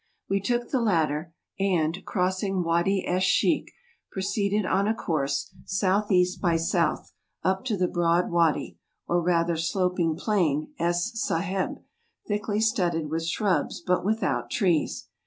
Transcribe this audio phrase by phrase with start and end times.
[0.27, 3.71] We took the latter: and, crossing Wady esh Sheikh,
[4.11, 6.27] proceeded on a course S.E.
[6.41, 6.75] by S.,
[7.43, 11.83] up to the broad Wady, or rather sloping plain, Es Seheb,
[12.27, 15.07] thickly studded with shrubs, but without trees.